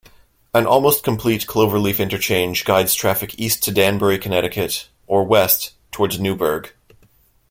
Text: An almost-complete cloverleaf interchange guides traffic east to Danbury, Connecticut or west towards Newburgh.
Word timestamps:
An 0.55 0.65
almost-complete 0.65 1.45
cloverleaf 1.45 1.99
interchange 1.99 2.65
guides 2.65 2.95
traffic 2.95 3.35
east 3.39 3.61
to 3.65 3.71
Danbury, 3.71 4.17
Connecticut 4.17 4.89
or 5.05 5.23
west 5.23 5.73
towards 5.91 6.17
Newburgh. 6.19 6.73